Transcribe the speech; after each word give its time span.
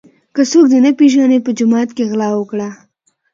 که 0.35 0.41
څوک 0.51 0.65
دي 0.71 0.79
نه 0.85 0.91
پیژني 0.99 1.39
په 1.45 1.51
جومات 1.57 1.89
کي 1.97 2.03
غلا 2.09 2.29
وکړه. 2.35 2.69